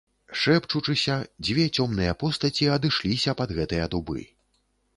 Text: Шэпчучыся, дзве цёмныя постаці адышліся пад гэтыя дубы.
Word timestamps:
Шэпчучыся, 0.43 1.17
дзве 1.49 1.67
цёмныя 1.75 2.15
постаці 2.23 2.71
адышліся 2.77 3.37
пад 3.43 3.49
гэтыя 3.59 3.85
дубы. 3.93 4.21